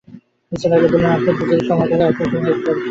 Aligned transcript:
নিসার 0.51 0.71
আলি 0.73 0.87
বললেন, 0.93 1.11
আপনাদের 1.11 1.45
যদি 1.49 1.63
সময় 1.67 1.87
থাকে 1.89 2.03
আমার 2.03 2.15
সঙ্গে 2.17 2.35
একটা 2.35 2.43
বাড়িতে 2.43 2.61
চলুন। 2.65 2.79